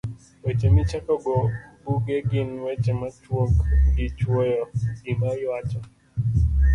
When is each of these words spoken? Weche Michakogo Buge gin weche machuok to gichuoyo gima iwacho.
Weche 0.45 0.67
Michakogo 0.75 1.35
Buge 1.83 2.17
gin 2.29 2.49
weche 2.65 2.93
machuok 2.99 3.53
to 3.77 3.87
gichuoyo 3.95 4.61
gima 5.03 5.29
iwacho. 5.43 5.79